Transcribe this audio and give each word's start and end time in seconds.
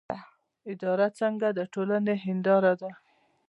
اداره 0.71 1.07
څنګه 1.19 1.47
د 1.57 1.59
ټولنې 1.73 2.15
هنداره 2.25 2.73
ده؟ 2.81 2.91